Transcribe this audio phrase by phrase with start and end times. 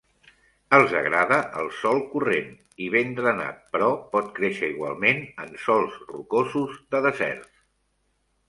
[0.77, 2.49] Els agrada el sòl corrent
[2.85, 7.55] i ben drenat, però pot créixer igualment en sòls rocosos de deserts.